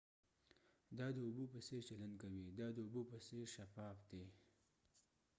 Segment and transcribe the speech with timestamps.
[0.97, 4.23] دا د اوبو په څیر چلند کوي دا د اوبو په څیر شفاف دی